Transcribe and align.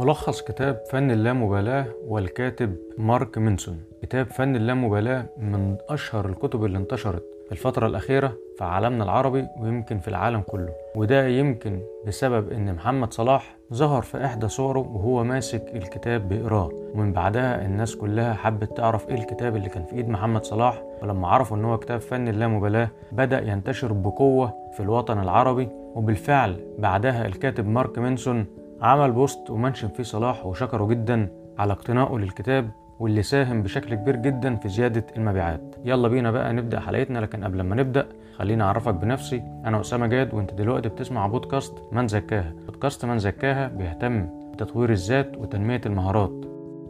ملخص 0.00 0.42
كتاب 0.42 0.82
فن 0.90 1.10
اللامبالاة 1.10 1.86
والكاتب 2.06 2.76
مارك 2.98 3.38
منسون 3.38 3.78
كتاب 4.02 4.26
فن 4.26 4.56
اللامبالاة 4.56 5.26
من 5.38 5.76
أشهر 5.88 6.26
الكتب 6.26 6.64
اللي 6.64 6.78
انتشرت 6.78 7.22
في 7.46 7.52
الفترة 7.52 7.86
الأخيرة 7.86 8.32
في 8.58 8.64
عالمنا 8.64 9.04
العربي 9.04 9.46
ويمكن 9.60 9.98
في 9.98 10.08
العالم 10.08 10.40
كله. 10.40 10.68
وده 10.96 11.26
يمكن 11.26 11.80
بسبب 12.06 12.52
إن 12.52 12.74
محمد 12.74 13.12
صلاح 13.12 13.56
ظهر 13.74 14.02
في 14.02 14.24
إحدى 14.24 14.48
صوره 14.48 14.78
وهو 14.78 15.24
ماسك 15.24 15.64
الكتاب 15.74 16.28
بيقراه. 16.28 16.70
ومن 16.94 17.12
بعدها 17.12 17.66
الناس 17.66 17.96
كلها 17.96 18.34
حبت 18.34 18.76
تعرف 18.76 19.08
إيه 19.08 19.14
الكتاب 19.14 19.56
اللي 19.56 19.68
كان 19.68 19.84
في 19.84 19.96
إيد 19.96 20.08
محمد 20.08 20.44
صلاح. 20.44 20.82
ولما 21.02 21.28
عرفوا 21.28 21.56
إن 21.56 21.64
هو 21.64 21.78
كتاب 21.78 22.00
فن 22.00 22.28
اللامبالاة 22.28 22.88
بدأ 23.12 23.40
ينتشر 23.52 23.92
بقوة 23.92 24.54
في 24.72 24.80
الوطن 24.80 25.18
العربي. 25.18 25.68
وبالفعل 25.94 26.60
بعدها 26.78 27.26
الكاتب 27.26 27.66
مارك 27.68 27.98
مانسون 27.98 28.46
عمل 28.82 29.12
post 29.12 29.50
و 29.50 29.55
mention 29.55 29.88
فيه 29.88 30.02
صلاح 30.02 30.46
وشكره 30.46 30.86
جدا 30.86 31.28
على 31.58 31.72
اقتنائه 31.72 32.18
للكتاب 32.18 32.70
واللي 33.00 33.22
ساهم 33.22 33.62
بشكل 33.62 33.94
كبير 33.94 34.16
جدا 34.16 34.56
في 34.56 34.68
زيادة 34.68 35.06
المبيعات. 35.16 35.76
يلا 35.84 36.08
بينا 36.08 36.30
بقى 36.30 36.52
نبدأ 36.52 36.80
حلقتنا 36.80 37.18
لكن 37.18 37.44
قبل 37.44 37.60
ما 37.60 37.76
نبدأ 37.76 38.06
خليني 38.38 38.62
أعرفك 38.62 38.94
بنفسي. 38.94 39.42
أنا 39.64 39.80
أسامة 39.80 40.06
جاد 40.06 40.34
وأنت 40.34 40.54
دلوقتي 40.54 40.88
بتسمع 40.88 41.26
بودكاست 41.26 41.74
من 41.92 42.08
زكاها. 42.08 42.52
بودكاست 42.66 43.04
من 43.04 43.18
زكاها 43.18 43.68
بيهتم 43.68 44.28
بتطوير 44.52 44.90
الذات 44.90 45.36
وتنمية 45.36 45.80
المهارات. 45.86 46.44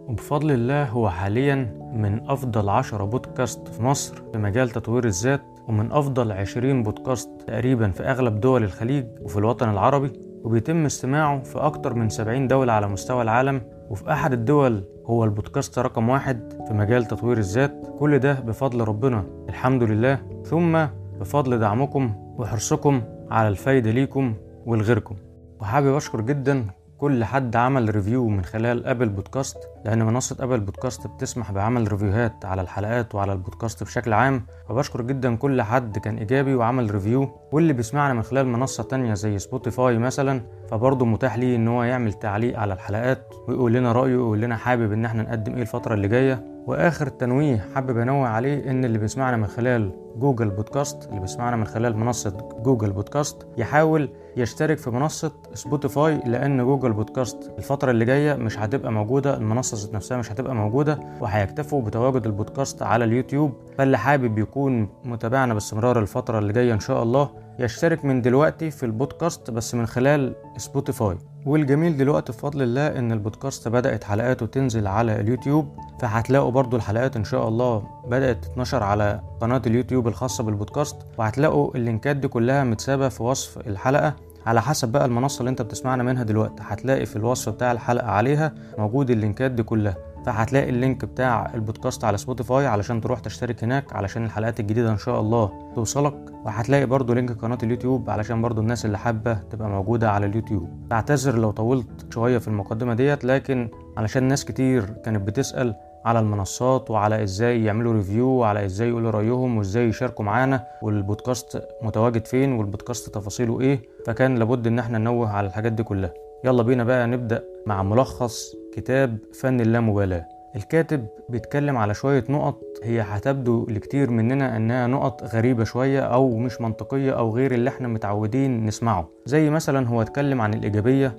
وبفضل 0.08 0.50
الله 0.50 0.84
هو 0.84 1.10
حاليا 1.10 1.54
من 1.92 2.30
أفضل 2.30 2.68
عشرة 2.68 3.04
بودكاست 3.04 3.68
في 3.68 3.82
مصر 3.82 4.22
في 4.32 4.38
مجال 4.38 4.70
تطوير 4.70 5.04
الذات 5.04 5.42
ومن 5.68 5.92
أفضل 5.92 6.32
عشرين 6.32 6.82
بودكاست 6.82 7.30
تقريبا 7.46 7.90
في 7.90 8.02
أغلب 8.02 8.40
دول 8.40 8.64
الخليج 8.64 9.06
وفي 9.22 9.38
الوطن 9.38 9.70
العربي. 9.70 10.29
وبيتم 10.44 10.84
استماعه 10.84 11.42
في 11.42 11.58
أكتر 11.58 11.94
من 11.94 12.08
70 12.08 12.48
دولة 12.48 12.72
على 12.72 12.88
مستوى 12.88 13.22
العالم 13.22 13.62
وفي 13.90 14.12
أحد 14.12 14.32
الدول 14.32 14.84
هو 15.06 15.24
البودكاست 15.24 15.78
رقم 15.78 16.08
واحد 16.08 16.52
في 16.68 16.74
مجال 16.74 17.04
تطوير 17.04 17.38
الذات. 17.38 17.86
كل 17.98 18.18
ده 18.18 18.32
بفضل 18.32 18.80
ربنا 18.80 19.24
الحمد 19.48 19.82
لله. 19.82 20.18
ثم 20.44 20.86
بفضل 21.20 21.58
دعمكم 21.58 22.14
وحرصكم 22.38 23.02
على 23.30 23.48
الفايدة 23.48 23.90
ليكم 23.90 24.34
ولغيركم. 24.66 25.16
وحابب 25.60 25.94
أشكر 25.96 26.20
جدا 26.20 26.66
كل 27.00 27.24
حد 27.24 27.56
عمل 27.56 27.94
review 27.94 28.28
من 28.28 28.44
خلال 28.44 28.86
ابل 28.86 29.08
بودكاست 29.08 29.58
لأن 29.84 30.02
منصة 30.06 30.36
ابل 30.40 30.60
بودكاست 30.60 31.06
بتسمح 31.06 31.52
بعمل 31.52 31.92
review 31.92 32.31
هات 32.31 32.44
على 32.44 32.62
الحلقات 32.62 33.14
وعلى 33.14 33.32
البودكاست 33.32 33.82
بشكل 33.84 34.12
عام. 34.12 34.42
فبشكر 34.68 35.02
جدا 35.02 35.36
كل 35.36 35.62
حد 35.62 35.98
كان 35.98 36.16
إيجابي 36.16 36.54
وعمل 36.54 36.90
review 36.94 37.28
واللي 37.52 37.72
بيسمعنا 37.72 38.14
من 38.14 38.22
خلال 38.22 38.46
منصة 38.46 38.82
تانية 38.82 39.14
زي 39.14 39.38
سبوتيفاي 39.38 39.98
مثلا 39.98 40.40
فبرضه 40.70 41.06
متاح 41.06 41.38
ليه 41.38 41.56
إن 41.56 41.68
هو 41.68 41.82
يعمل 41.82 42.12
تعليق 42.12 42.58
على 42.58 42.74
الحلقات 42.74 43.34
ويقول 43.48 43.72
لنا 43.72 43.92
رأيه 43.92 44.16
ويقول 44.16 44.40
لنا 44.40 44.56
حابب 44.56 44.92
إن 44.92 45.04
إحنا 45.04 45.22
نقدم 45.22 45.54
إيه 45.54 45.62
الفترة 45.62 45.94
اللي 45.94 46.08
جاية. 46.08 46.44
وآخر 46.66 47.06
تنويه 47.08 47.64
حابب 47.74 47.98
أنوه 47.98 48.28
عليه 48.28 48.70
إن 48.70 48.84
اللي 48.84 48.98
بيسمعنا 48.98 49.36
من 49.36 49.46
خلال 49.46 49.92
جوجل 50.16 50.48
بودكاست 50.50 51.08
اللي 51.08 51.20
بيسمعنا 51.20 51.56
من 51.56 51.66
خلال 51.66 51.96
منصة 51.96 52.48
جوجل 52.62 52.92
بودكاست 52.92 53.46
يحاول 53.56 54.08
يشترك 54.36 54.78
في 54.78 54.90
منصة 54.90 55.32
سبوتيفاي 55.54 56.20
لأن 56.26 56.64
جوجل 56.64 56.92
بودكاست 56.92 57.52
الفترة 57.58 57.90
اللي 57.90 58.04
جاية 58.04 58.34
مش 58.34 58.58
هتبقى 58.58 58.92
موجودة 58.92 59.36
المنصة 59.36 59.76
ذات 59.76 59.94
نفسها 59.94 60.16
مش 60.16 60.32
هتبقى 60.32 60.54
موجودة 60.54 61.00
وهيكتفوا 61.20 61.82
بتواجد 61.82 62.26
البودكاست 62.26 62.82
على 62.82 63.04
اليوتيوب. 63.04 63.52
فاللي 63.78 63.98
حابب 63.98 64.38
يكون 64.38 64.88
متابعنا 65.04 65.54
باستمرار 65.54 65.98
الفترة 65.98 66.38
اللي 66.38 66.52
جاية 66.52 66.72
إن 66.74 66.80
شاء 66.80 67.02
الله 67.02 67.30
يشترك 67.58 68.04
من 68.04 68.22
دلوقتي 68.22 68.70
في 68.70 68.86
البودكاست 68.86 69.50
بس 69.50 69.74
من 69.74 69.86
خلال 69.86 70.34
سبوتيفاي. 70.56 71.16
والجميل 71.46 71.96
دلوقتي 71.96 72.32
بفضل 72.32 72.62
الله 72.62 72.98
إن 72.98 73.12
البودكاست 73.12 73.68
بدأت 73.68 74.04
حلقاته 74.04 74.46
تنزل 74.46 74.86
على 74.86 75.20
اليوتيوب 75.20 75.68
فهتلاقوا 76.00 76.50
برضو 76.50 76.76
الحلقات 76.76 77.16
إن 77.16 77.24
شاء 77.24 77.48
الله 77.48 77.82
بدأت 78.06 78.44
تتنشر 78.44 78.82
على 78.82 79.20
قناة 79.40 79.62
اليوتيوب. 79.66 79.99
الخاصة 80.08 80.44
بالبودكاست 80.44 80.96
وهتلاقوا 81.18 81.76
ال 81.76 81.83
link 81.83 82.10
ات 82.10 82.16
دي 82.16 82.28
كلها 82.28 82.64
متسابة 82.64 83.08
في 83.08 83.22
وصف 83.22 83.58
الحلقة. 83.58 84.16
على 84.46 84.62
حسب 84.62 84.88
بقى 84.88 85.04
المنصة 85.04 85.40
اللي 85.40 85.50
انت 85.50 85.62
بتسمعنا 85.62 86.02
منها 86.02 86.22
دلوقتي 86.22 86.62
هتلاقي 86.66 87.06
في 87.06 87.16
الوصف 87.16 87.52
بتاع 87.52 87.72
الحلقة 87.72 88.06
عليها 88.10 88.52
موجود 88.78 89.10
ال 89.10 89.17
link 89.17 89.44
ات 89.44 89.50
دي 89.50 89.62
كلها. 89.62 89.96
فهتلاقي 90.26 90.70
ال 90.70 90.77
link 90.77 91.04
بتاع 91.04 91.50
البودكاست 91.54 92.04
على 92.04 92.18
سبوتيفاي 92.18 92.66
علشان 92.66 93.00
تروح 93.00 93.20
تشترك 93.20 93.64
هناك 93.64 93.92
علشان 93.96 94.24
الحلقات 94.24 94.60
الجديدة 94.60 94.90
إن 94.92 94.98
شاء 94.98 95.20
الله 95.20 95.52
توصلك. 95.74 96.14
وهتلاقي 96.44 96.86
برضو 96.86 97.12
link 97.12 97.32
قناة 97.32 97.58
اليوتيوب 97.62 98.10
علشان 98.10 98.42
برضو 98.42 98.60
الناس 98.60 98.84
اللي 98.86 98.98
حابة 98.98 99.34
تبقى 99.34 99.68
موجودة 99.68 100.10
على 100.10 100.26
اليوتيوب. 100.26 100.68
بعتذر 100.90 101.38
لو 101.38 101.50
طولت 101.50 102.12
شوية 102.14 102.38
في 102.38 102.48
المقدمة 102.48 102.94
ديت 102.94 103.24
لكن 103.24 103.68
علشان 103.96 104.24
ناس 104.24 104.44
كتير 104.44 104.84
كانت 105.04 105.22
بتسأل 105.26 105.74
على 106.04 106.18
المنصات 106.18 106.90
وعلى 106.90 107.22
إزاي 107.22 107.64
يعملوا 107.64 107.92
review 107.92 108.26
وعلى 108.28 108.64
إزاي 108.64 108.88
يقولوا 108.88 109.10
رأيهم 109.10 109.58
وإزاي 109.58 109.88
يشاركوا 109.88 110.24
معانا 110.24 110.64
والبودكاست 110.82 111.62
متواجد 111.82 112.26
فين 112.26 112.52
والبودكاست 112.52 113.14
تفاصيله 113.14 113.60
إيه. 113.60 113.80
فكان 114.06 114.34
لابد 114.38 114.66
إن 114.66 114.78
إحنا 114.78 114.98
ننوه 114.98 115.30
على 115.30 115.46
الحاجات 115.46 115.72
دي 115.72 115.82
كلها. 115.82 116.12
يلا 116.44 116.62
بينا 116.62 116.84
بقى 116.84 117.06
نبدأ 117.06 117.44
مع 117.66 117.82
ملخص 117.82 118.54
كتاب 118.76 119.18
فن 119.40 119.60
اللامبالاة. 119.60 120.24
الكاتب 120.56 121.06
بيتكلم 121.28 121.76
على 121.76 121.94
شوية 121.94 122.24
نقط 122.28 122.60
هي 122.82 123.00
هتبدو 123.00 123.66
لكتير 123.68 124.10
مننا 124.10 124.56
إنها 124.56 124.86
نقط 124.86 125.24
غريبة 125.34 125.64
شوية 125.64 126.00
أو 126.00 126.36
مش 126.38 126.60
منطقية 126.60 127.12
أو 127.12 127.30
غير 127.36 127.52
اللي 127.54 127.70
إحنا 127.70 127.88
متعودين 127.88 128.66
نسمعه. 128.66 129.08
زي 129.26 129.50
مثلا 129.50 129.88
هو 129.88 130.02
اتكلم 130.02 130.40
عن 130.40 130.54
الإيجابية 130.54 131.12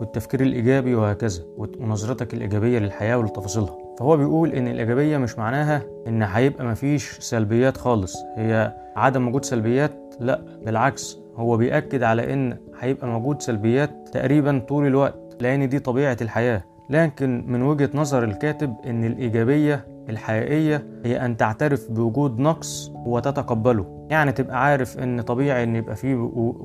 والتفكير 0.00 0.40
الإيجابي 0.40 0.94
وهكذا 0.94 1.42
ونظرتك 1.58 2.34
الإيجابية 2.34 2.78
للحياة 2.78 3.18
ولتفاصيلها. 3.18 3.76
فهو 3.98 4.16
بيقول 4.16 4.52
إن 4.52 4.68
الإيجابية 4.68 5.18
مش 5.18 5.38
معناها 5.38 5.82
إن 6.08 6.22
هيبقى 6.22 6.64
مفيش 6.66 7.10
سلبيات 7.20 7.76
خالص. 7.76 8.16
هي 8.36 8.74
عدم 8.96 9.28
وجود 9.28 9.44
سلبيات 9.44 9.92
لأ 10.20 10.40
بالعكس 10.64 11.18
هو 11.36 11.56
بيأكد 11.56 12.02
على 12.02 12.32
إن 12.32 12.56
هيبقى 12.80 13.06
موجود 13.06 13.42
سلبيات 13.42 13.90
تقريبا 14.12 14.58
طول 14.68 14.86
الوقت 14.86 15.36
لأن 15.40 15.68
دي 15.68 15.78
طبيعة 15.78 16.16
الحياة. 16.20 16.62
لكن 16.90 17.44
من 17.46 17.62
وجهة 17.62 17.90
نظر 17.94 18.24
الكاتب 18.24 18.74
إن 18.86 19.04
الإيجابية 19.04 19.86
الحقيقية 20.08 20.86
هي 21.04 21.24
أن 21.24 21.36
تعترف 21.36 21.90
بوجود 21.90 22.38
نقص 22.38 22.92
وتتقبله. 23.06 24.06
يعني 24.10 24.32
تبقى 24.32 24.64
عارف 24.64 24.98
أن 24.98 25.20
طبيعي 25.20 25.62
أن 25.62 25.76
يبقى 25.76 25.96
فيه 25.96 26.14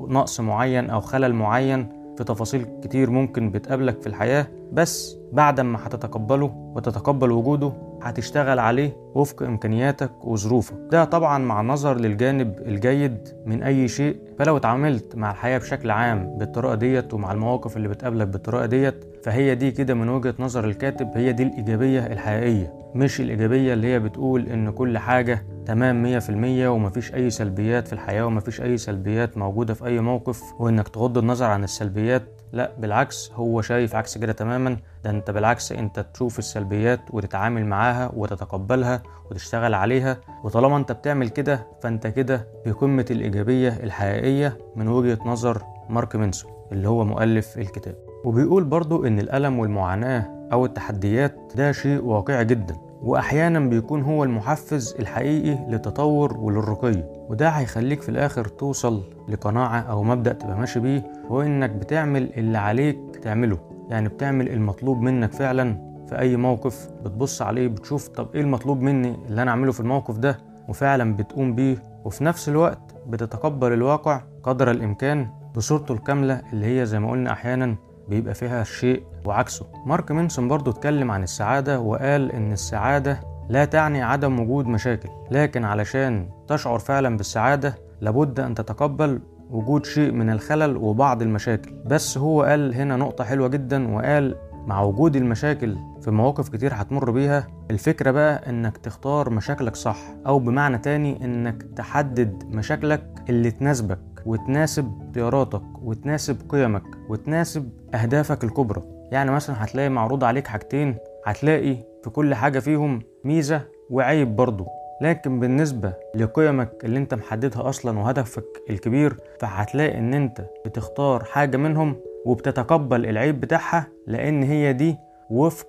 نقص 0.08 0.40
معين 0.40 0.90
أو 0.90 1.00
خلل 1.00 1.34
معين 1.34 2.01
في 2.16 2.24
تفاصيل 2.24 2.66
كتير 2.82 3.10
ممكن 3.10 3.50
بتقابلك 3.50 4.00
في 4.00 4.06
الحياة. 4.06 4.46
بس 4.72 5.16
بعد 5.32 5.60
ما 5.60 5.86
هتتقبله 5.86 6.52
وتتقبل 6.76 7.30
وجوده 7.30 7.72
هتشتغل 8.02 8.58
عليه 8.58 8.96
وفق 9.14 9.42
إمكانياتك 9.42 10.24
وظروفك. 10.24 10.74
ده 10.90 11.04
طبعا 11.04 11.38
مع 11.38 11.62
نظر 11.62 11.96
للجانب 11.96 12.58
الجيد 12.58 13.28
من 13.46 13.62
أي 13.62 13.88
شيء. 13.88 14.16
فلو 14.38 14.56
اتعاملت 14.56 15.16
مع 15.16 15.30
الحياة 15.30 15.58
بشكل 15.58 15.90
عام 15.90 16.38
بالطريقة 16.38 16.74
ديت 16.74 17.14
ومع 17.14 17.32
المواقف 17.32 17.76
اللي 17.76 17.88
بتقابلك 17.88 18.26
بالطريقة 18.28 18.66
ديت 18.66 19.04
فهي 19.24 19.54
دي 19.54 19.70
كده 19.70 19.94
من 19.94 20.08
وجهة 20.08 20.34
نظر 20.38 20.64
الكاتب 20.64 21.08
هي 21.14 21.32
دي 21.32 21.42
الإيجابية 21.42 22.06
الحقيقية. 22.06 22.72
مش 22.94 23.20
الإيجابية 23.20 23.72
اللي 23.72 23.86
هي 23.86 23.98
بتقول 24.00 24.48
إن 24.48 24.70
كل 24.70 24.98
حاجة 24.98 25.46
تمام 25.66 26.02
مية 26.02 26.18
في 26.18 26.30
المية 26.30 26.68
ومفيش 26.68 27.14
أي 27.14 27.30
سلبيات 27.30 27.86
في 27.86 27.92
الحياة 27.92 28.26
ومفيش 28.26 28.60
أي 28.60 28.76
سلبيات 28.78 29.38
موجودة 29.38 29.74
في 29.74 29.86
أي 29.86 30.00
موقف 30.00 30.42
وإنك 30.58 30.88
تغض 30.88 31.18
النظر 31.18 31.46
عن 31.46 31.64
السلبيات 31.64 32.22
لا 32.52 32.72
بالعكس 32.78 33.30
هو 33.34 33.62
شايف 33.62 33.94
عكس 33.94 34.18
كده 34.18 34.32
تماما. 34.32 34.76
ده 35.04 35.10
انت 35.10 35.30
بالعكس 35.30 35.72
انت 35.72 36.06
تشوف 36.14 36.38
السلبيات 36.38 37.00
وتتعامل 37.10 37.66
معاها 37.66 38.10
وتتقبلها 38.16 39.02
وتشتغل 39.30 39.74
عليها. 39.74 40.20
وطالما 40.44 40.76
انت 40.76 40.92
بتعمل 40.92 41.28
كده 41.28 41.66
فانت 41.82 42.06
كده 42.06 42.48
بقمة 42.66 43.06
الإيجابية 43.10 43.68
الحقيقية 43.68 44.58
من 44.76 44.88
وجهة 44.88 45.18
نظر 45.24 45.62
مارك 45.88 46.16
منسون 46.16 46.52
اللي 46.72 46.88
هو 46.88 47.04
مؤلف 47.04 47.58
الكتاب. 47.58 47.94
وبيقول 48.24 48.64
برضو 48.64 49.06
إن 49.06 49.18
الألم 49.18 49.58
والمعاناة 49.58 50.48
أو 50.52 50.64
التحديات 50.64 51.52
ده 51.54 51.72
شيء 51.72 52.04
واقعي 52.04 52.44
جدا. 52.44 52.91
وأحيانا 53.02 53.58
بيكون 53.60 54.02
هو 54.02 54.24
المحفز 54.24 54.96
الحقيقي 54.98 55.58
للتطور 55.68 56.36
وللرقي. 56.36 57.04
وده 57.28 57.48
هيخليك 57.48 58.02
في 58.02 58.08
الآخر 58.08 58.44
توصل 58.44 59.02
لقناعة 59.28 59.80
أو 59.80 60.02
مبدأ 60.02 60.32
تبقى 60.32 60.58
ماشي 60.58 60.80
بيه 60.80 61.12
هو 61.30 61.42
إنك 61.42 61.70
بتعمل 61.70 62.32
اللي 62.36 62.58
عليك 62.58 62.98
تعمله. 63.22 63.58
يعني 63.88 64.08
بتعمل 64.08 64.48
المطلوب 64.48 65.00
منك 65.00 65.32
فعلا 65.32 65.92
في 66.08 66.18
أي 66.18 66.36
موقف 66.36 66.88
بتبص 67.04 67.42
عليه 67.42 67.68
بتشوف 67.68 68.08
طب 68.08 68.28
إيه 68.34 68.40
المطلوب 68.40 68.80
مني 68.80 69.16
اللي 69.28 69.42
أنا 69.42 69.50
أعمله 69.50 69.72
في 69.72 69.80
الموقف 69.80 70.18
ده 70.18 70.38
وفعلا 70.68 71.16
بتقوم 71.16 71.54
بيه. 71.54 71.82
وفي 72.04 72.24
نفس 72.24 72.48
الوقت 72.48 72.94
بتتقبل 73.08 73.72
الواقع 73.72 74.20
قدر 74.42 74.70
الإمكان 74.70 75.28
بصورته 75.56 75.92
الكاملة 75.92 76.42
اللي 76.52 76.80
هي 76.80 76.86
زي 76.86 76.98
ما 77.00 77.10
قلنا 77.10 77.32
أحيانا 77.32 77.76
بيبقى 78.08 78.34
فيها 78.34 78.64
شيء 78.64 79.02
وعكسه. 79.24 79.66
مارك 79.86 80.10
مينسون 80.10 80.48
برضو 80.48 80.70
اتكلم 80.70 81.10
عن 81.10 81.22
السعادة 81.22 81.80
وقال 81.80 82.32
إن 82.32 82.52
السعادة 82.52 83.20
لا 83.48 83.64
تعني 83.64 84.02
عدم 84.02 84.40
وجود 84.40 84.66
مشاكل 84.66 85.08
لكن 85.30 85.64
علشان 85.64 86.28
تشعر 86.48 86.78
فعلا 86.78 87.16
بالسعادة 87.16 87.74
لابد 88.00 88.40
أن 88.40 88.54
تتقبل 88.54 89.20
وجود 89.50 89.86
شيء 89.86 90.12
من 90.12 90.30
الخلل 90.30 90.76
وبعض 90.76 91.22
المشاكل. 91.22 91.74
بس 91.86 92.18
هو 92.18 92.42
قال 92.42 92.74
هنا 92.74 92.96
نقطة 92.96 93.24
حلوة 93.24 93.48
جدا 93.48 93.94
وقال 93.94 94.36
مع 94.66 94.82
وجود 94.82 95.16
المشاكل 95.16 95.76
في 96.00 96.10
مواقف 96.10 96.48
كتير 96.48 96.70
هتمر 96.74 97.10
بيها 97.10 97.46
الفكرة 97.70 98.10
بقى 98.10 98.50
إنك 98.50 98.76
تختار 98.76 99.30
مشاكلك 99.30 99.76
صح 99.76 99.98
أو 100.26 100.38
بمعنى 100.38 100.78
تاني 100.78 101.24
إنك 101.24 101.62
تحدد 101.76 102.44
مشاكلك 102.46 103.04
اللي 103.28 103.50
تناسبك 103.50 103.98
وتناسب 104.26 105.02
اختياراتك 105.08 105.62
وتناسب 105.82 106.36
قيمك 106.48 106.82
وتناسب 107.08 107.70
أهدافك 107.94 108.44
الكبرى. 108.44 108.82
يعني 109.12 109.30
مثلا 109.30 109.64
هتلاقي 109.64 109.88
معروض 109.88 110.24
عليك 110.24 110.46
حاجتين 110.46 110.96
هتلاقي 111.26 111.76
في 112.04 112.10
كل 112.10 112.34
حاجة 112.34 112.58
فيهم 112.58 113.02
ميزة 113.24 113.62
وعيب 113.90 114.36
برضه 114.36 114.66
لكن 115.02 115.40
بالنسبة 115.40 115.92
لقيمك 116.14 116.72
اللي 116.84 116.98
أنت 116.98 117.14
محددها 117.14 117.68
أصلا 117.68 117.98
وهدفك 117.98 118.44
الكبير 118.70 119.16
فهتلاقي 119.40 119.98
إن 119.98 120.14
أنت 120.14 120.44
بتختار 120.66 121.24
حاجة 121.24 121.56
منهم 121.56 121.96
وبتتقبل 122.26 123.06
العيب 123.06 123.40
بتاعها 123.40 123.86
لأن 124.06 124.42
هي 124.42 124.72
دي 124.72 124.96
وفق 125.30 125.66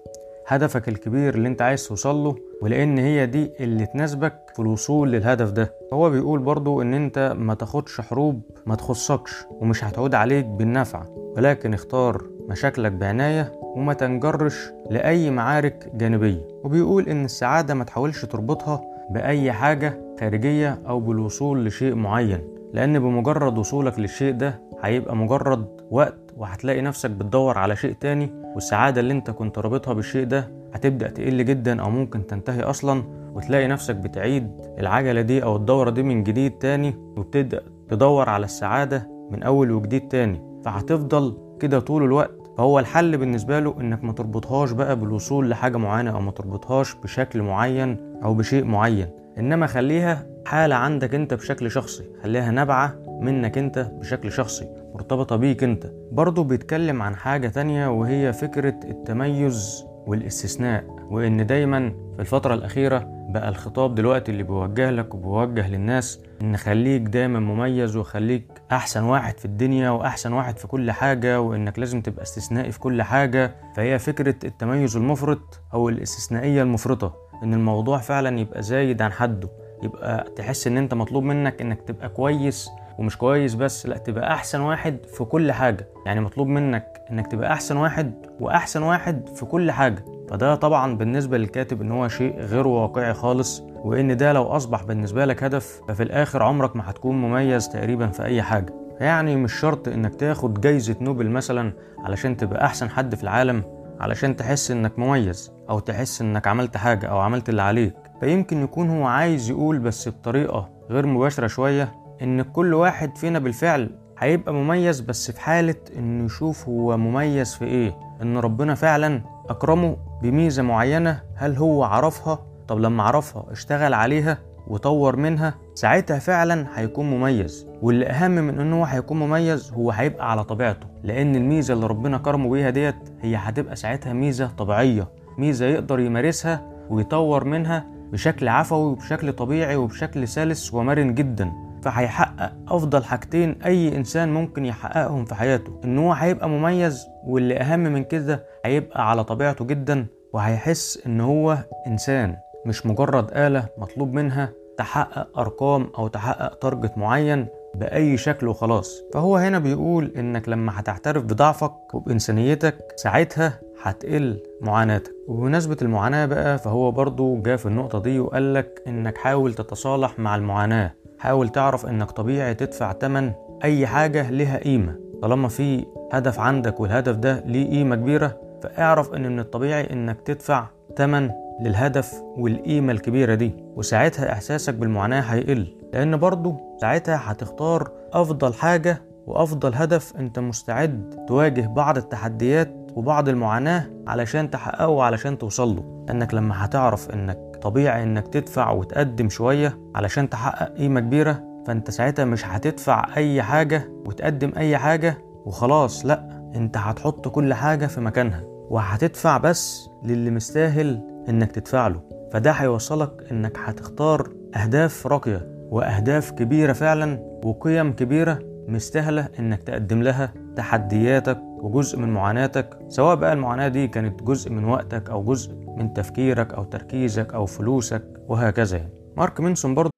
هدفك 0.48 0.90
الكبير 0.90 1.36
اللي 1.36 1.48
انت 1.48 1.62
عايز 1.62 1.88
توصل 1.88 2.16
له 2.16 2.36
ولأن 2.62 2.98
هي 2.98 3.26
دي 3.26 3.52
اللي 3.60 3.86
تناسبك 3.86 4.34
في 4.56 4.60
الوصول 4.62 5.12
للهدف 5.12 5.52
ده. 5.52 5.74
هو 5.94 6.10
بيقول 6.10 6.40
برضو 6.40 6.82
إن 6.82 6.94
انت 6.94 7.36
ما 7.38 7.54
تاخدش 7.54 8.02
حروب 8.02 8.42
ما 8.66 8.76
تخصكش 8.76 9.46
ومش 9.50 9.84
هتعود 9.84 10.16
عليك 10.16 10.46
بالنفع 10.46 11.04
ولكن 11.10 11.74
اختار 11.74 12.24
مشاكلك 12.50 12.92
بعناية 12.92 13.52
وما 13.62 13.94
تنجرش 13.94 14.72
لأي 14.90 15.30
معارك 15.30 15.92
جانبية. 15.96 16.48
وبيقول 16.64 17.10
إن 17.10 17.26
السعادة 17.26 17.74
ما 17.74 17.84
تحاولش 17.84 18.26
تربطها 18.26 18.82
بأي 19.10 19.52
حاجة 19.52 20.00
خارجية 20.20 20.80
أو 20.88 21.00
بالوصول 21.00 21.66
لشيء 21.66 21.96
معين 21.96 22.42
لأن 22.74 23.00
بمجرد 23.00 23.58
وصولك 23.58 24.00
للشيء 24.00 24.34
ده 24.34 24.62
هيبقى 24.84 25.16
مجرد 25.16 25.68
وقت 25.92 26.34
وهتلاقي 26.38 26.82
نفسك 26.82 27.10
بتدور 27.10 27.58
على 27.58 27.76
شيء 27.76 27.94
تاني 27.94 28.34
والسعادة 28.56 29.02
اللي 29.02 29.14
انت 29.14 29.32
كنت 29.32 29.60
رابطها 29.60 29.94
بالشيء 29.94 30.26
ده 30.26 30.52
هتبدأ 30.74 31.08
تقل 31.10 31.46
جدا 31.46 31.82
أو 31.82 31.90
ممكن 31.90 32.28
تنتهي 32.28 32.62
أصلا 32.64 33.04
وتلاقي 33.34 33.68
نفسك 33.68 33.96
بتعيد 33.96 34.52
العجلة 34.80 35.22
دي 35.22 35.44
أو 35.44 35.56
الدورة 35.56 35.90
دي 35.90 36.04
من 36.04 36.24
جديد 36.24 36.52
تاني 36.52 36.94
وبتبدأ 37.18 37.62
تدور 37.90 38.30
على 38.30 38.46
السعادة 38.46 39.10
من 39.32 39.44
أول 39.44 39.72
وجديد 39.72 40.08
تاني. 40.08 40.42
فهتفضل 40.66 41.38
كده 41.60 41.80
طول 41.80 42.04
الوقت. 42.04 42.32
فهو 42.58 42.80
الحل 42.80 43.18
بالنسبة 43.18 43.60
له 43.60 43.76
إنك 43.82 44.04
ما 44.04 44.14
تربطهاش 44.14 44.72
بقى 44.72 44.96
بالوصول 45.00 45.50
لحاجة 45.50 45.78
معينة 45.78 46.12
أو 46.12 46.22
ما 46.22 46.32
تربطهاش 46.32 46.96
بشكل 46.96 47.42
معين 47.42 47.98
أو 48.24 48.34
بشيء 48.34 48.64
معين. 48.64 49.08
إنما 49.38 49.68
خليها 49.68 50.26
حالة 50.46 50.76
عندك 50.76 51.16
أنت 51.16 51.34
بشكل 51.34 51.72
شخصي 51.72 52.04
خليها 52.24 52.52
نبعة 52.52 52.94
منك 53.21 53.57
أنت 53.57 53.80
بشكل 53.80 54.31
شخصي 54.31 54.68
مرتبطة 54.94 55.36
بيك 55.36 55.63
أنت. 55.63 55.92
برضه 56.12 56.44
بيتكلم 56.44 57.01
عن 57.01 57.15
حاجة 57.15 57.48
تانية 57.48 57.88
وهي 57.88 58.33
فكرة 58.33 58.75
التميز 58.83 59.86
والاستثناء 60.07 60.83
وإن 61.12 61.45
دايما 61.45 61.89
في 62.15 62.19
الفترة 62.19 62.54
الأخيرة 62.54 63.07
بقى 63.30 63.50
الخطاب 63.50 63.95
دلوقتي 63.95 64.31
اللي 64.31 64.44
بيوجه 64.44 64.89
لك 64.92 65.13
وبيوجه 65.15 65.68
للناس 65.69 66.19
إن 66.42 66.57
خليك 66.57 67.01
دايما 67.01 67.39
مميز 67.39 67.95
وخليك 67.95 68.62
أحسن 68.71 69.04
واحد 69.04 69.38
في 69.39 69.45
الدنيا 69.45 69.89
وأحسن 69.89 70.33
واحد 70.33 70.57
في 70.57 70.68
كل 70.68 70.92
حاجة 70.92 71.42
وإنك 71.42 71.80
لازم 71.80 72.01
تبقى 72.01 72.24
استثنائي 72.24 72.71
في 72.71 72.80
كل 72.80 73.01
حاجة. 73.01 73.56
فهي 73.75 74.00
فكرة 74.00 74.36
التميز 74.44 74.98
المفرط 74.98 75.62
أو 75.74 75.89
الاستثنائية 75.89 76.62
المفرطة 76.62 77.15
إن 77.44 77.54
الموضوع 77.54 77.98
فعلا 77.98 78.39
يبقى 78.39 78.62
زايد 78.63 79.01
عن 79.01 79.12
حده. 79.12 79.50
يبقى 79.83 80.27
تحس 80.36 80.68
إن 80.68 80.77
أنت 80.77 80.94
مطلوب 80.94 81.24
منك 81.24 81.62
إنك 81.62 81.81
تبقى 81.81 82.10
كويس 82.10 82.70
ومش 82.98 83.18
كويس 83.18 83.56
بس 83.56 83.86
لا 83.88 83.98
تبقى 83.98 84.34
أحسن 84.34 84.62
واحد 84.62 84.98
في 85.18 85.24
كل 85.24 85.52
حاجة. 85.52 85.88
يعني 86.06 86.22
مطلوب 86.22 86.48
منك 86.48 87.02
إنك 87.12 87.28
تبقى 87.28 87.54
أحسن 87.54 87.78
واحد 87.78 88.14
وأحسن 88.40 88.84
واحد 88.84 89.30
في 89.36 89.46
كل 89.46 89.72
حاجة. 89.72 90.06
فده 90.30 90.56
طبعا 90.56 90.98
بالنسبة 90.98 91.38
للكاتب 91.38 91.82
إن 91.82 91.92
هو 91.92 92.08
شيء 92.08 92.40
غير 92.40 92.68
واقعي 92.68 93.14
خالص 93.14 93.64
وإن 93.84 94.18
ده 94.18 94.34
لو 94.34 94.44
أصبح 94.44 94.84
بالنسبة 94.84 95.26
لك 95.26 95.44
هدف 95.44 95.82
ففي 95.88 96.04
الآخر 96.04 96.44
عمرك 96.44 96.76
ما 96.76 96.90
هتكون 96.90 97.22
مميز 97.22 97.70
تقريبا 97.70 98.08
في 98.08 98.24
أي 98.24 98.42
حاجة. 98.42 98.74
يعني 99.00 99.36
مش 99.36 99.54
شرط 99.54 99.88
إنك 99.88 100.16
تاخد 100.16 100.62
جايزة 100.62 100.96
نوبل 101.02 101.30
مثلا 101.30 101.74
علشان 102.06 102.38
تبقى 102.38 102.66
أحسن 102.66 102.90
حد 102.90 103.16
في 103.16 103.24
العالم 103.24 103.64
علشان 104.00 104.36
تحس 104.36 104.72
إنك 104.72 105.00
مميز 105.00 105.52
أو 105.70 105.80
تحس 105.80 106.22
إنك 106.22 106.48
عملت 106.48 106.78
حاجة 106.78 107.06
أو 107.08 107.20
عملت 107.20 107.50
اللي 107.50 107.62
عليك. 107.62 107.94
فيمكن 108.20 108.64
يكون 108.64 108.90
هو 108.90 109.06
عايز 109.06 109.50
يقول 109.50 109.80
بس 109.80 110.10
بطريقة 110.10 110.70
غير 110.90 111.06
مباشرة 111.08 111.48
شوية 111.48 111.92
إن 112.24 112.42
كل 112.42 112.74
واحد 112.74 113.18
فينا 113.18 113.39
بالفعل 113.39 113.89
هيبقى 114.20 114.53
مميز 114.53 115.00
بس 115.01 115.32
في 115.32 115.42
حالة 115.42 115.75
إنه 115.98 116.25
يشوف 116.25 116.68
هو 116.70 116.98
مميز 116.98 117.56
في 117.56 117.65
إيه. 117.65 117.98
إن 118.22 118.38
ربنا 118.38 118.75
فعلا 118.75 119.22
أكرمه 119.50 119.98
بميزة 120.22 120.63
معينة 120.63 121.22
هل 121.36 121.56
هو 121.58 121.84
عرفها؟ 121.84 122.39
طب 122.68 122.80
لما 122.80 123.03
عرفها 123.03 123.46
اشتغل 123.51 123.94
عليها 123.94 124.38
وطور 124.68 125.15
منها 125.15 125.53
ساعتها 125.75 126.20
فعلا 126.20 126.68
هيكون 126.75 127.10
مميز. 127.10 127.68
واللي 127.82 128.06
أهم 128.06 128.32
من 128.32 128.60
إنه 128.60 128.80
هو 128.80 128.84
هيكون 128.86 129.20
مميز 129.20 129.72
هو 129.74 129.92
هيبقى 129.92 130.32
على 130.32 130.44
طبيعته 130.44 130.88
لأن 131.03 131.36
الميزة 131.36 131.74
اللي 131.74 131.88
ربنا 131.88 132.18
كرمه 132.18 132.50
بيها 132.50 132.70
ديت 132.70 132.96
هي 133.22 133.36
هتبقى 133.36 133.75
ساعتها 133.75 134.13
ميزة 134.13 134.48
طبيعية 134.48 135.08
ميزة 135.38 135.65
يقدر 135.65 136.00
يمارسها 136.00 136.62
ويطور 136.89 137.44
منها 137.44 137.86
بشكل 138.12 138.48
عفوي 138.48 138.92
وبشكل 138.92 139.34
طبيعي 139.34 139.75
وبشكل 139.75 140.27
سلس 140.27 140.74
ومرن 140.74 141.13
جدا. 141.13 141.51
فهيحقق 141.84 142.52
أفضل 142.68 143.04
حاجتين 143.04 143.62
أي 143.66 143.98
إنسان 143.98 144.34
ممكن 144.34 144.66
يحققهم 144.66 145.25
في 145.25 145.36
حياته. 145.36 145.80
إن 145.84 145.98
هو 145.98 146.13
هيبقى 146.13 146.50
مميز 146.50 147.06
واللي 147.25 147.58
أهم 147.58 147.80
من 147.80 148.04
كده 148.04 148.46
هيبقى 148.66 149.10
على 149.10 149.24
طبيعته 149.24 149.66
جدا 149.66 150.06
وهيحس 150.34 151.00
إن 151.06 151.22
هو 151.22 151.58
إنسان 151.88 152.36
مش 152.66 152.86
مجرد 152.86 153.28
آلة 153.34 153.66
مطلوب 153.78 154.13
منها 154.13 154.50
تحقق 154.78 155.40
أرقام 155.40 155.90
أو 155.98 156.08
تحقق 156.08 156.54
تارجت 156.60 156.98
معين 156.98 157.48
بأي 157.75 158.18
شكل 158.18 158.48
وخلاص. 158.48 159.02
فهو 159.13 159.38
هنا 159.38 159.60
بيقول 159.60 160.12
إنك 160.18 160.50
لما 160.50 160.80
هتعترف 160.80 161.24
بضعفك 161.24 161.94
وبإنسانيتك 161.94 162.75
ساعتها 162.96 163.60
هتقل 163.84 164.44
معاناتك. 164.62 165.12
وبمناسبة 165.28 165.78
المعاناة 165.82 166.25
بقى 166.25 166.58
فهو 166.58 166.92
برضو 166.92 167.42
جاء 167.42 167.56
في 167.58 167.66
النقطة 167.66 168.00
دي 168.00 168.20
وقال 168.20 168.54
لك 168.54 168.84
إنك 168.88 169.18
حاول 169.18 169.54
تتصالح 169.54 170.20
مع 170.20 170.36
المعاناة. 170.36 170.92
حاول 171.24 171.50
تعرف 171.50 171.86
إنك 171.86 172.12
طبيعي 172.12 172.53
تدفع 172.53 172.92
تمن 172.92 173.32
أي 173.63 173.88
حاجة 173.88 174.30
لها 174.32 174.58
قيمة. 174.58 174.96
طالما 175.22 175.48
في 175.48 175.86
هدف 176.13 176.39
عندك 176.39 176.80
والهدف 176.80 177.15
ده 177.15 177.44
ليه 177.46 177.70
قيمة 177.70 177.96
كبيرة 177.96 178.38
فاعرف 178.63 179.13
إن 179.13 179.32
من 179.32 179.39
الطبيعي 179.39 179.94
إنك 179.94 180.22
تدفع 180.22 180.65
تمن 180.96 181.30
للهدف 181.62 182.13
والقيمة 182.38 182.92
الكبيرة 182.92 183.36
دي 183.36 183.51
وساعتها 183.75 184.32
إحساسك 184.32 184.74
بالمعاناة 184.74 185.22
هيقل. 185.22 185.75
لأن 185.94 186.18
برضو 186.18 186.77
ساعتها 186.82 187.22
هتختار 187.24 187.92
أفضل 188.13 188.53
حاجة 188.53 189.01
وأفضل 189.27 189.74
هدف 189.75 190.13
أنت 190.18 190.39
مستعد 190.39 191.25
تواجه 191.27 191.68
بعض 191.68 191.98
التحديات 191.98 192.75
وبعض 192.96 193.30
المعاناة 193.30 193.86
علشان 194.08 194.50
تحققه 194.50 195.03
علشان 195.03 195.38
توصل 195.38 195.75
له. 195.75 196.06
لأنك 196.08 196.34
لما 196.34 196.65
هتعرف 196.65 197.10
إنك 197.10 197.52
طبيعي 197.63 198.03
إنك 198.03 198.27
تدفع 198.27 198.72
وتقدم 198.72 199.29
شوية 199.29 199.79
علشان 199.96 200.29
تحقق 200.29 200.74
قيمة 200.77 201.00
كبيرة 201.00 201.43
فأنت 201.67 201.91
ساعتها 201.91 202.25
مش 202.25 202.46
هتدفع 202.46 203.05
أي 203.17 203.43
حاجة 203.43 203.89
وتقدم 204.05 204.51
أي 204.58 204.77
حاجة 204.77 205.17
وخلاص 205.46 206.05
لأ 206.05 206.50
أنت 206.55 206.77
هتحط 206.77 207.27
كل 207.27 207.53
حاجة 207.53 207.86
في 207.88 208.01
مكانها 208.01 208.43
وهتدفع 208.46 209.38
بس 209.38 209.89
للي 210.03 210.32
مستاهل 210.32 211.01
إنك 211.29 211.51
تدفع 211.51 211.88
له. 211.88 212.01
فده 212.32 212.51
هيوصلك 212.51 213.12
إنك 213.32 213.58
هتختار 213.65 214.29
أهداف 214.55 215.08
راقية 215.08 215.48
وأهداف 215.72 216.32
كبيرة 216.32 216.74
فعلا 216.74 217.39
وقيم 217.46 217.93
كبيرة 217.93 218.39
مستاهلة 218.67 219.27
إنك 219.39 219.63
تقدم 219.63 220.01
لها 220.03 220.34
تحدياتك 220.55 221.39
وجزء 221.43 222.00
من 222.00 222.10
معاناتك 222.13 222.77
سواء 222.89 223.15
بقى 223.15 223.34
المعاناة 223.34 223.67
دي 223.67 223.88
كانت 223.88 224.24
جزء 224.24 224.51
من 224.51 224.63
وقتك 224.65 225.10
أو 225.10 225.24
جزء 225.24 225.62
من 225.77 225.94
تفكيرك 225.94 226.53
أو 226.53 226.63
تركيزك 226.63 227.34
أو 227.34 227.46
فلوسك 227.46 228.03
وهكذا 228.27 228.77
يعني 228.77 228.94
مارك 229.18 229.39
مينسون 229.39 229.74
برضه 229.74 229.94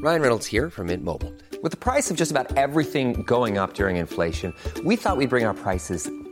Ryan 0.00 0.22
Reynolds 0.22 0.46
here 0.46 0.70
from 0.70 0.86
Mint 0.86 1.02
Mobile. 1.02 1.34
With 1.60 1.72
the 1.72 1.82
price 1.88 2.08
of 2.08 2.16
just 2.16 2.30
about 2.30 2.56
everything 2.56 3.24
going 3.24 3.58
up 3.58 3.74
during 3.74 3.96
inflation, 3.96 4.54
we 4.84 4.94
thought 4.94 5.16
we'd 5.16 5.28
bring 5.28 5.44
our 5.44 5.54
prices 5.54 6.08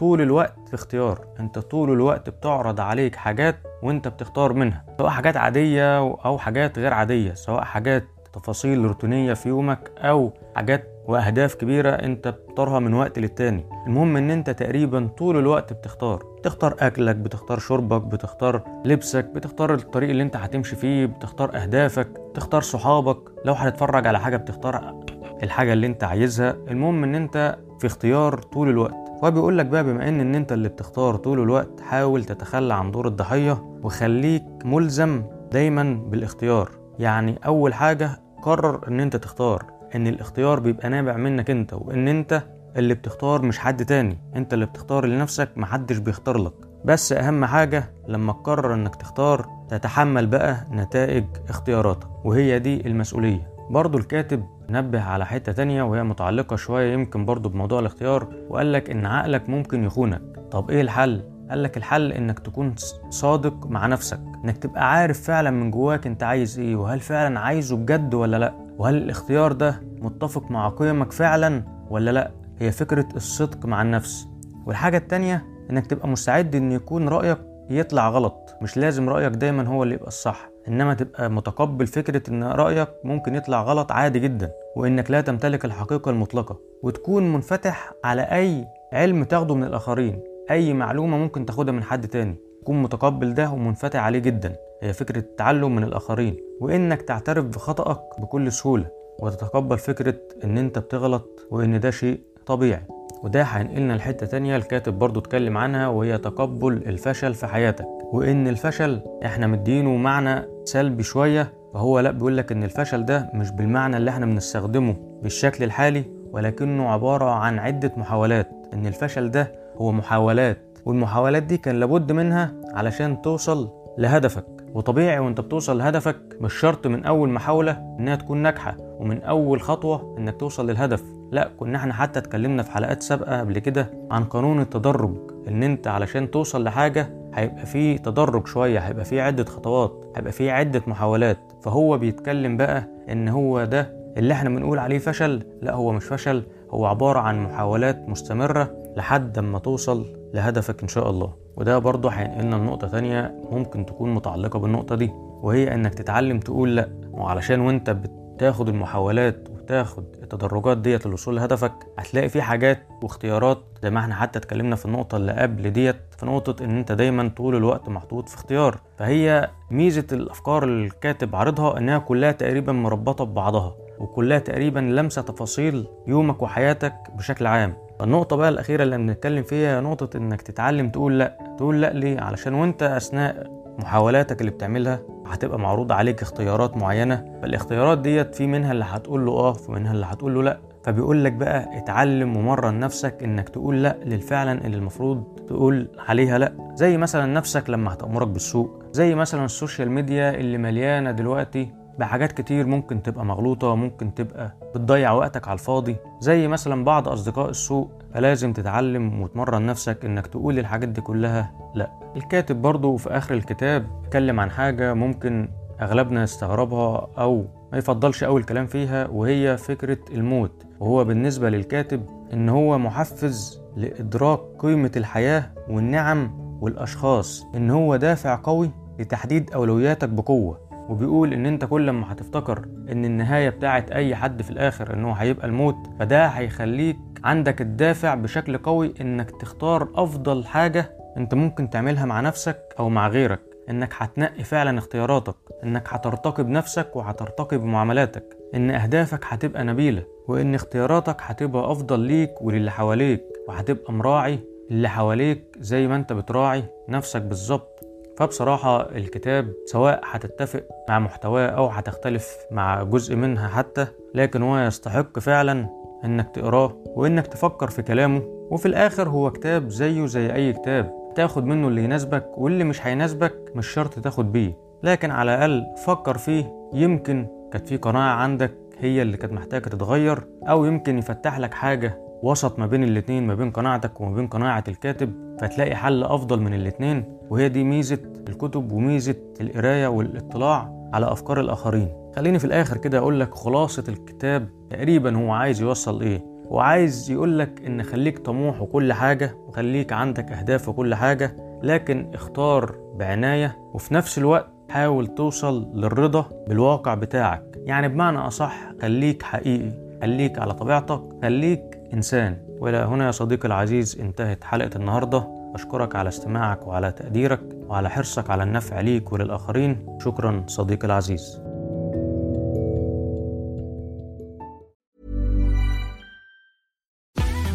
طول 0.00 0.20
الوقت 0.20 0.54
في 0.68 0.74
اختيار. 0.74 1.26
انت 1.40 1.58
طول 1.58 1.92
الوقت 1.92 2.30
بتعرض 2.30 2.80
عليك 2.80 3.16
حاجات 3.16 3.56
وانت 3.82 4.08
بتختار 4.08 4.52
منها 4.52 4.84
سواء 4.98 5.10
حاجات 5.10 5.36
عادية 5.36 5.98
أو 5.98 6.38
حاجات 6.38 6.78
غير 6.78 6.92
عادية 6.94 7.34
سواء 7.34 7.64
حاجات 7.64 8.04
تفاصيل 8.32 8.84
روتينية 8.84 9.34
في 9.34 9.48
يومك 9.48 9.90
أو 9.98 10.32
حاجات 10.56 10.90
وأهداف 11.06 11.54
كبيرة 11.54 11.90
انت 11.90 12.28
بتختارها 12.28 12.78
من 12.78 12.94
وقت 12.94 13.18
للتاني. 13.18 13.66
المهم 13.86 14.16
إن 14.16 14.30
انت 14.30 14.50
تقريبا 14.50 15.06
طول 15.18 15.36
الوقت 15.36 15.72
بتختار. 15.72 16.24
بتختار 16.38 16.76
أكلك 16.80 17.16
بتختار 17.16 17.58
شربك 17.58 18.02
بتختار 18.02 18.62
لبسك 18.84 19.24
بتختار 19.24 19.74
الطريق 19.74 20.10
اللي 20.10 20.22
انت 20.22 20.36
هتمشي 20.36 20.76
فيه 20.76 21.06
بتختار 21.06 21.56
أهدافك 21.56 22.08
بتختار 22.30 22.62
صحابك. 22.62 23.18
لو 23.44 23.52
هتتفرج 23.52 24.06
على 24.06 24.20
حاجة 24.20 24.36
بتختار 24.36 25.00
الحاجة 25.42 25.72
اللي 25.72 25.86
انت 25.86 26.04
عايزها. 26.04 26.50
المهم 26.68 27.04
إن 27.04 27.14
انت 27.14 27.58
في 27.80 27.86
اختيار 27.86 28.38
طول 28.38 28.68
الوقت. 28.68 29.03
هو 29.24 29.30
بيقول 29.30 29.58
لك 29.58 29.66
بقى 29.66 29.84
بما 29.84 30.08
إن 30.08 30.20
إن 30.20 30.34
أنت 30.34 30.52
اللي 30.52 30.68
بتختار 30.68 31.16
طول 31.16 31.40
الوقت 31.42 31.80
حاول 31.80 32.24
تتخلى 32.24 32.74
عن 32.74 32.90
دور 32.90 33.06
الضحية 33.08 33.78
وخليك 33.82 34.44
ملزم 34.64 35.22
دايما 35.52 35.94
بالاختيار. 36.10 36.70
يعني 36.98 37.38
أول 37.46 37.74
حاجة 37.74 38.10
قرر 38.42 38.88
إن 38.88 39.00
أنت 39.00 39.16
تختار 39.16 39.64
إن 39.94 40.06
الاختيار 40.06 40.60
بيبقى 40.60 40.88
نابع 40.88 41.16
منك 41.16 41.50
أنت 41.50 41.72
وإن 41.74 42.08
أنت 42.08 42.42
اللي 42.76 42.94
بتختار 42.94 43.42
مش 43.42 43.58
حد 43.58 43.84
تاني. 43.84 44.18
أنت 44.36 44.54
اللي 44.54 44.66
بتختار 44.66 45.06
لنفسك 45.06 45.48
محدش 45.56 45.96
بيختار 45.98 46.38
لك. 46.38 46.52
بس 46.84 47.12
أهم 47.12 47.44
حاجة 47.44 47.90
لما 48.08 48.32
تقرر 48.32 48.74
إنك 48.74 48.96
تختار 48.96 49.46
تتحمل 49.68 50.26
بقى 50.26 50.56
نتائج 50.72 51.24
اختياراتك 51.48 52.08
وهي 52.24 52.58
دي 52.58 52.86
المسؤولية. 52.86 53.53
برضو 53.70 53.98
الكاتب 53.98 54.44
نبه 54.70 55.00
على 55.02 55.26
حتة 55.26 55.52
تانية 55.52 55.82
وهي 55.82 56.02
متعلقة 56.02 56.56
شوية 56.56 56.92
يمكن 56.92 57.24
برضو 57.24 57.48
بموضوع 57.48 57.80
الاختيار 57.80 58.28
وقال 58.48 58.72
لك 58.72 58.90
إن 58.90 59.06
عقلك 59.06 59.48
ممكن 59.48 59.84
يخونك. 59.84 60.22
طب 60.50 60.70
إيه 60.70 60.80
الحل؟ 60.80 61.22
قال 61.50 61.62
لك 61.62 61.76
الحل 61.76 62.12
إنك 62.12 62.38
تكون 62.38 62.74
صادق 63.10 63.66
مع 63.66 63.86
نفسك 63.86 64.20
إنك 64.44 64.56
تبقى 64.58 64.92
عارف 64.92 65.22
فعلا 65.22 65.50
من 65.50 65.70
جواك 65.70 66.06
أنت 66.06 66.22
عايز 66.22 66.58
إيه 66.58 66.76
وهل 66.76 67.00
فعلا 67.00 67.40
عايزه 67.40 67.76
بجد 67.76 68.14
ولا 68.14 68.36
لأ؟ 68.36 68.54
وهل 68.78 68.94
الاختيار 68.96 69.52
ده 69.52 69.82
متفق 69.98 70.50
مع 70.50 70.68
قيمك 70.68 71.12
فعلا 71.12 71.64
ولا 71.90 72.10
لأ؟ 72.10 72.30
هي 72.58 72.72
فكرة 72.72 73.08
الصدق 73.16 73.66
مع 73.66 73.82
النفس. 73.82 74.28
والحاجة 74.66 74.96
التانية 74.96 75.44
إنك 75.70 75.86
تبقى 75.86 76.08
مستعد 76.08 76.54
إن 76.54 76.72
يكون 76.72 77.08
رأيك 77.08 77.38
يطلع 77.70 78.08
غلط 78.08 78.56
مش 78.62 78.76
لازم 78.76 79.08
رأيك 79.08 79.32
دايما 79.32 79.68
هو 79.68 79.82
اللي 79.82 79.94
يبقى 79.94 80.08
الصح. 80.08 80.48
إنما 80.68 80.94
تبقى 80.94 81.30
متقبل 81.30 81.86
فكرة 81.86 82.30
إن 82.30 82.44
رأيك 82.44 82.88
ممكن 83.04 83.34
يطلع 83.34 83.62
غلط 83.62 83.92
عادي 83.92 84.18
جدا 84.18 84.52
وإنك 84.76 85.10
لا 85.10 85.20
تمتلك 85.20 85.64
الحقيقة 85.64 86.10
المطلقة. 86.10 86.56
وتكون 86.82 87.32
منفتح 87.32 87.92
على 88.04 88.22
أي 88.22 88.66
علم 88.92 89.24
تاخده 89.24 89.54
من 89.54 89.64
الآخرين 89.64 90.20
أي 90.50 90.72
معلومة 90.72 91.16
ممكن 91.16 91.46
تاخدها 91.46 91.72
من 91.74 91.82
حد 91.82 92.08
تاني. 92.08 92.36
تكون 92.62 92.82
متقبل 92.82 93.34
ده 93.34 93.50
ومنفتح 93.50 94.00
عليه 94.04 94.18
جدا 94.18 94.56
هي 94.82 94.92
فكرة 94.92 95.18
التعلم 95.18 95.74
من 95.74 95.84
الآخرين. 95.84 96.36
وإنك 96.60 97.02
تعترف 97.02 97.44
بخطأك 97.44 98.20
بكل 98.20 98.52
سهولة 98.52 98.86
وتتقبل 99.18 99.78
فكرة 99.78 100.14
إن 100.44 100.58
أنت 100.58 100.78
بتغلط 100.78 101.46
وإن 101.50 101.80
ده 101.80 101.90
شيء 101.90 102.20
طبيعي. 102.46 102.82
وده 103.22 103.42
هينقلنا 103.42 103.92
لحتة 103.92 104.26
تانية 104.26 104.56
الكاتب 104.56 104.98
برضو 104.98 105.20
اتكلم 105.20 105.58
عنها 105.58 105.88
وهي 105.88 106.18
تقبل 106.18 106.72
الفشل 106.72 107.34
في 107.34 107.46
حياتك. 107.46 107.86
وإن 108.12 108.48
الفشل 108.48 109.00
إحنا 109.24 109.46
مدينه 109.46 109.96
معنى 109.96 110.53
سلبي 110.64 111.02
شوية 111.02 111.52
فهو 111.74 112.00
لا 112.00 112.10
بيقول 112.10 112.36
لك 112.36 112.52
إن 112.52 112.64
الفشل 112.64 113.04
ده 113.04 113.30
مش 113.34 113.50
بالمعنى 113.50 113.96
اللي 113.96 114.10
إحنا 114.10 114.26
بنستخدمه 114.26 114.96
بالشكل 115.22 115.64
الحالي 115.64 116.04
ولكنه 116.32 116.88
عبارة 116.88 117.30
عن 117.30 117.58
عدة 117.58 117.92
محاولات. 117.96 118.48
إن 118.74 118.86
الفشل 118.86 119.30
ده 119.30 119.52
هو 119.76 119.92
محاولات 119.92 120.58
والمحاولات 120.84 121.42
دي 121.42 121.56
كان 121.56 121.80
لابد 121.80 122.12
منها 122.12 122.52
علشان 122.72 123.22
توصل 123.22 123.70
لهدفك. 123.98 124.46
وطبيعي 124.74 125.18
وأنت 125.18 125.40
بتوصل 125.40 125.78
لهدفك 125.78 126.16
مش 126.40 126.54
شرط 126.54 126.86
من 126.86 127.04
أول 127.04 127.28
محاولة 127.28 127.96
إنها 128.00 128.16
تكون 128.16 128.38
ناجحة 128.38 128.76
ومن 128.80 129.22
أول 129.22 129.60
خطوة 129.60 130.14
إنك 130.18 130.40
توصل 130.40 130.70
للهدف. 130.70 131.02
لا 131.32 131.48
كنا 131.58 131.78
إحنا 131.78 131.94
حتى 131.94 132.18
اتكلمنا 132.18 132.62
في 132.62 132.70
حلقات 132.70 133.02
سابقة 133.02 133.40
قبل 133.40 133.58
كده 133.58 133.90
عن 134.10 134.24
قانون 134.24 134.60
التدرج 134.60 135.14
إن 135.48 135.62
أنت 135.62 135.86
علشان 135.88 136.30
توصل 136.30 136.64
لحاجة 136.64 137.08
هيبقى 137.34 137.66
فيه 137.66 137.96
تدرج 137.96 138.46
شوية 138.46 138.78
هيبقى 138.78 139.04
فيه 139.04 139.22
عدة 139.22 139.44
خطوات 139.44 140.04
هيبقى 140.16 140.32
فيه 140.32 140.52
عدة 140.52 140.82
محاولات. 140.86 141.38
فهو 141.62 141.98
بيتكلم 141.98 142.56
بقى 142.56 142.88
إن 143.08 143.28
هو 143.28 143.64
ده 143.64 144.04
اللي 144.16 144.34
إحنا 144.34 144.50
بنقول 144.50 144.78
عليه 144.78 144.98
فشل. 144.98 145.42
لا 145.62 145.74
هو 145.74 145.92
مش 145.92 146.04
فشل 146.04 146.42
هو 146.70 146.86
عبارة 146.86 147.18
عن 147.18 147.42
محاولات 147.42 148.08
مستمرة 148.08 148.70
لحد 148.96 149.38
ما 149.38 149.58
توصل 149.58 150.06
لهدفك 150.34 150.82
إن 150.82 150.88
شاء 150.88 151.10
الله. 151.10 151.32
وده 151.56 151.78
برضه 151.78 152.08
هينقلنا 152.08 152.56
لنقطة 152.56 152.88
تانية 152.88 153.34
ممكن 153.50 153.86
تكون 153.86 154.14
متعلقة 154.14 154.58
بالنقطة 154.58 154.94
دي 154.94 155.10
وهي 155.42 155.74
إنك 155.74 155.94
تتعلم 155.94 156.38
تقول 156.40 156.76
لأ. 156.76 156.88
وعلشان 157.12 157.60
وأنت 157.60 157.90
بتاخد 157.90 158.68
المحاولات 158.68 159.48
تاخد 159.68 160.04
التدرجات 160.22 160.78
ديت 160.78 161.06
للوصول 161.06 161.36
لهدفك 161.36 161.72
هتلاقي 161.98 162.28
في 162.28 162.42
حاجات 162.42 162.86
واختيارات 163.02 163.58
زي 163.82 163.90
ما 163.90 164.00
إحنا 164.00 164.14
حتى 164.14 164.38
اتكلمنا 164.38 164.76
في 164.76 164.86
النقطة 164.86 165.16
اللي 165.16 165.32
قبل 165.32 165.70
ديت 165.70 165.96
في 166.18 166.26
نقطة 166.26 166.64
إن 166.64 166.76
أنت 166.76 166.92
دايما 166.92 167.30
طول 167.36 167.56
الوقت 167.56 167.88
محطوط 167.88 168.28
في 168.28 168.34
اختيار 168.36 168.78
فهي 168.98 169.50
ميزة 169.70 170.06
الأفكار 170.12 170.64
اللي 170.64 170.86
الكاتب 170.86 171.36
عارضها 171.36 171.78
إنها 171.78 171.98
كلها 171.98 172.32
تقريبا 172.32 172.72
مربطة 172.72 173.24
ببعضها 173.24 173.76
وكلها 173.98 174.38
تقريبا 174.38 174.78
لمسة 174.80 175.22
تفاصيل 175.22 175.86
يومك 176.06 176.42
وحياتك 176.42 176.94
بشكل 177.14 177.46
عام 177.46 177.76
النقطة 178.00 178.36
بقى 178.36 178.48
الأخيرة 178.48 178.82
اللي 178.82 178.96
بنتكلم 178.96 179.42
فيها 179.42 179.80
نقطة 179.80 180.16
إنك 180.16 180.42
تتعلم 180.42 180.88
تقول 180.90 181.18
لأ 181.18 181.54
تقول 181.58 181.80
لأ 181.82 181.92
ليه؟ 181.92 182.20
علشان 182.20 182.54
وأنت 182.54 182.82
أثناء 182.82 183.63
محاولاتك 183.78 184.40
اللي 184.40 184.50
بتعملها 184.52 185.00
هتبقى 185.26 185.58
معروض 185.58 185.92
عليك 185.92 186.22
اختيارات 186.22 186.76
معينة 186.76 187.24
فالاختيارات 187.42 187.98
ديت 187.98 188.34
في 188.34 188.46
منها 188.46 188.72
اللي 188.72 188.84
هتقول 188.88 189.26
له 189.26 189.32
آه 189.32 189.52
في 189.52 189.72
منها 189.72 189.92
اللي 189.92 190.06
هتقول 190.06 190.34
له 190.34 190.42
لأ. 190.42 190.58
فبيقول 190.82 191.24
لك 191.24 191.32
بقى 191.32 191.78
اتعلم 191.78 192.36
ومرن 192.36 192.78
نفسك 192.80 193.22
إنك 193.22 193.48
تقول 193.48 193.82
لأ 193.82 193.96
للفعلا 194.04 194.64
اللي 194.66 194.76
المفروض 194.76 195.24
تقول 195.48 195.88
عليها 196.08 196.38
لأ. 196.38 196.52
زي 196.74 196.96
مثلا 196.96 197.26
نفسك 197.26 197.70
لما 197.70 197.92
هتأمرك 197.92 198.28
بالسوق 198.28 198.82
زي 198.92 199.14
مثلا 199.14 199.44
ال 199.44 199.51
social 199.51 199.90
media 199.90 200.30
اللي 200.34 200.58
مليانة 200.58 201.10
دلوقتي 201.10 201.68
بحاجات 201.98 202.32
كتير 202.32 202.66
ممكن 202.66 203.02
تبقى 203.02 203.24
مغلوطة 203.24 203.74
ممكن 203.74 204.14
تبقى 204.14 204.54
بتضيع 204.74 205.12
وقتك 205.12 205.48
على 205.48 205.54
الفاضي. 205.58 205.96
زي 206.20 206.48
مثلا 206.48 206.84
بعض 206.84 207.08
أصدقاء 207.08 207.50
السوء 207.50 207.88
فلازم 208.14 208.52
تتعلم 208.52 209.20
وتمرن 209.22 209.66
نفسك 209.66 210.04
إنك 210.04 210.26
تقول 210.26 210.58
الحاجات 210.58 210.88
دي 210.88 211.00
كلها 211.00 211.52
لأ. 211.74 211.90
الكاتب 212.16 212.62
برضو 212.62 212.96
في 212.96 213.10
آخر 213.10 213.34
الكتاب 213.34 213.86
اتكلم 214.04 214.40
عن 214.40 214.50
حاجة 214.50 214.94
ممكن 214.94 215.48
أغلبنا 215.82 216.22
يستغربها 216.22 217.08
أو 217.18 217.44
ما 217.72 217.78
يفضلش 217.78 218.24
أوي 218.24 218.40
الكلام 218.40 218.66
فيها 218.66 219.06
وهي 219.08 219.56
فكرة 219.56 219.98
الموت. 220.10 220.66
وهو 220.80 221.04
بالنسبة 221.04 221.50
للكاتب 221.50 222.02
إن 222.32 222.48
هو 222.48 222.78
محفز 222.78 223.60
لإدراك 223.76 224.40
قيمة 224.58 224.90
الحياة 224.96 225.50
والنعم 225.68 226.30
والأشخاص. 226.60 227.46
إن 227.54 227.70
هو 227.70 227.96
دافع 227.96 228.40
قوي 228.42 228.70
لتحديد 228.98 229.50
أولوياتك 229.50 230.08
بقوة. 230.08 230.60
وبيقول 230.88 231.32
إن 231.32 231.46
أنت 231.46 231.64
كل 231.64 231.90
ما 231.90 232.12
هتفتكر 232.12 232.58
إن 232.92 233.04
النهاية 233.04 233.48
بتاعت 233.48 233.90
أي 233.90 234.16
حد 234.16 234.42
في 234.42 234.50
الآخر 234.50 234.94
ان 234.94 235.04
هو 235.04 235.12
هيبقى 235.12 235.46
الموت 235.46 235.76
فده 235.98 236.26
هيخليك 236.26 236.96
عندك 237.24 237.60
الدافع 237.60 238.14
بشكل 238.14 238.58
قوي 238.58 238.94
إنك 239.00 239.30
تختار 239.30 239.88
أفضل 239.94 240.44
حاجة 240.46 240.90
أنت 241.16 241.34
ممكن 241.34 241.70
تعملها 241.70 242.04
مع 242.04 242.20
نفسك 242.20 242.58
أو 242.78 242.88
مع 242.88 243.08
غيرك. 243.08 243.40
إنك 243.70 243.92
هتنقي 243.96 244.44
فعلا 244.44 244.78
اختياراتك 244.78 245.34
إنك 245.64 245.88
هترتقي 245.88 246.44
بنفسك 246.44 246.96
وهترتقي 246.96 247.58
بمعاملاتك. 247.58 248.36
إن 248.54 248.70
أهدافك 248.70 249.20
هتبقى 249.28 249.64
نبيلة 249.64 250.04
وإن 250.28 250.54
اختياراتك 250.54 251.16
هتبقى 251.20 251.72
أفضل 251.72 252.00
ليك 252.00 252.42
وللي 252.42 252.70
حواليك 252.70 253.22
وهتبقى 253.48 253.92
مراعي 253.92 254.38
اللي 254.70 254.88
حواليك 254.88 255.44
زي 255.58 255.86
ما 255.88 255.96
أنت 255.96 256.12
بتراعي 256.12 256.64
نفسك 256.88 257.22
بالظبط. 257.22 257.83
فبصراحة 258.16 258.80
الكتاب 258.96 259.52
سواء 259.66 260.00
هتتفق 260.04 260.64
مع 260.88 260.98
محتواه 260.98 261.46
أو 261.46 261.66
هتختلف 261.66 262.36
مع 262.50 262.82
جزء 262.82 263.16
منها 263.16 263.48
حتى 263.48 263.86
لكن 264.14 264.42
هو 264.42 264.58
يستحق 264.58 265.18
فعلا 265.18 265.68
إنك 266.04 266.30
تقراه 266.34 266.76
وإنك 266.86 267.26
تفكر 267.26 267.70
في 267.70 267.82
كلامه. 267.82 268.22
وفي 268.50 268.66
الآخر 268.66 269.08
هو 269.08 269.30
كتاب 269.30 269.68
زيه 269.68 270.06
زي 270.06 270.34
أي 270.34 270.52
كتاب 270.52 271.12
تاخد 271.16 271.44
منه 271.44 271.68
اللي 271.68 271.84
يناسبك 271.84 272.38
واللي 272.38 272.64
مش 272.64 272.86
هيناسبك 272.86 273.34
مش 273.54 273.66
شرط 273.66 273.98
تاخد 273.98 274.32
بيه. 274.32 274.56
لكن 274.82 275.10
على 275.10 275.34
الأقل 275.34 275.64
فكر 275.86 276.18
فيه 276.18 276.52
يمكن 276.72 277.26
كانت 277.52 277.68
في 277.68 277.76
قناعة 277.76 278.14
عندك 278.14 278.54
هي 278.78 279.02
اللي 279.02 279.16
كانت 279.16 279.32
محتاجة 279.32 279.62
تتغير 279.68 280.18
أو 280.48 280.64
يمكن 280.64 280.98
يفتح 280.98 281.38
لك 281.38 281.54
حاجة 281.54 281.98
وسط 282.24 282.58
ما 282.58 282.66
بين 282.66 282.84
الاتنين 282.84 283.26
ما 283.26 283.34
بين 283.34 283.50
قناعتك 283.50 284.00
وما 284.00 284.14
بين 284.14 284.26
قناعة 284.26 284.64
الكاتب 284.68 285.36
فتلاقي 285.40 285.76
حل 285.76 286.04
أفضل 286.04 286.40
من 286.40 286.54
الاتنين 286.54 287.04
وهي 287.30 287.48
دي 287.48 287.64
ميزة 287.64 287.98
الكتب 288.28 288.72
وميزة 288.72 289.14
القراية 289.40 289.86
والاطلاع 289.86 290.88
على 290.92 291.12
أفكار 291.12 291.40
الآخرين. 291.40 291.88
خليني 292.16 292.38
في 292.38 292.44
الآخر 292.44 292.76
كده 292.76 292.98
أقول 292.98 293.20
لك 293.20 293.34
خلاصة 293.34 293.84
الكتاب 293.88 294.48
تقريبا 294.70 295.16
هو 295.16 295.30
عايز 295.32 295.60
يوصل 295.62 296.02
إيه؟ 296.02 296.24
وعايز 296.48 297.10
يقول 297.10 297.38
لك 297.38 297.62
إن 297.66 297.82
خليك 297.82 298.18
طموح 298.18 298.62
وكل 298.62 298.92
حاجة 298.92 299.36
وخليك 299.48 299.92
عندك 299.92 300.32
أهداف 300.32 300.68
وكل 300.68 300.94
حاجة 300.94 301.36
لكن 301.62 302.10
اختار 302.14 302.74
بعناية 302.98 303.56
وفي 303.74 303.94
نفس 303.94 304.18
الوقت 304.18 304.48
حاول 304.70 305.06
توصل 305.06 305.70
للرضا 305.74 306.28
بالواقع 306.48 306.94
بتاعك. 306.94 307.42
يعني 307.56 307.88
بمعنى 307.88 308.18
أصح 308.18 308.72
خليك 308.82 309.22
حقيقي 309.22 309.84
خليك 310.02 310.38
على 310.38 310.54
طبيعتك 310.54 311.02
خليك 311.22 311.80
إنسان 311.94 312.38
وإلى 312.60 312.76
هنا 312.76 313.06
يا 313.06 313.10
صديقي 313.10 313.48
العزيز 313.48 314.00
انتهت 314.00 314.44
حلقة 314.44 314.70
النهاردة 314.76 315.28
أشكرك 315.54 315.96
على 315.96 316.08
استماعك 316.08 316.66
وعلى 316.66 316.92
تقديرك 316.92 317.40
وعلى 317.68 317.90
حرصك 317.90 318.30
على 318.30 318.42
النفع 318.42 318.80
ليك 318.80 319.12
وللآخرين 319.12 319.98
شكرا 320.00 320.44
صديقي 320.48 320.86
العزيز 320.86 321.40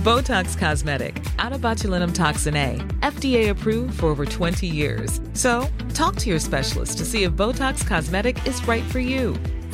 Botox 0.04 0.58
Cosmetic, 0.58 1.24
out 1.38 1.52
of 1.52 1.60
botulinum 1.60 2.16
toxin 2.16 2.56
A, 2.56 2.78
FDA 3.14 3.50
approved 3.50 4.00
for 4.00 4.06
over 4.08 4.26
20 4.26 4.66
years. 4.66 5.20
So, 5.34 5.68
talk 5.94 6.16
to 6.16 6.30
your 6.30 6.40
specialist 6.40 6.98
to 7.00 7.06
see 7.06 7.24
if 7.26 7.34
Botox 7.34 7.86
Cosmetic 7.86 8.48
is 8.48 8.66
right 8.66 8.84
for 8.86 9.00
you. 9.00 9.36